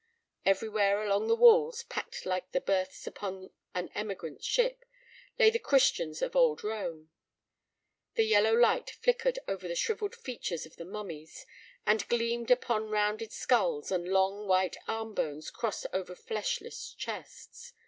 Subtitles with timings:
[0.47, 4.83] Everywhere along the walls, packed like the berths upon an emigrant ship,
[5.37, 7.11] lay the Christians of old Rome.
[8.15, 11.45] The yellow light flickered over the shrivelled features of the mummies,
[11.85, 17.73] and gleamed upon rounded skulls and long, white armbones crossed over fleshless chests.